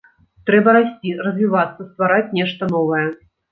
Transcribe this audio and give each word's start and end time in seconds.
Трэба 0.49 0.73
расці, 0.77 1.13
развівацца, 1.27 1.87
ствараць 1.91 2.35
нешта 2.41 2.73
новае. 2.75 3.07